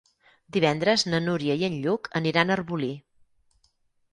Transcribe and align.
Divendres 0.55 1.03
na 1.09 1.19
Núria 1.25 1.57
i 1.61 1.67
en 1.67 1.75
Lluc 1.83 2.09
aniran 2.21 2.49
a 2.49 2.57
Arbolí. 2.59 2.91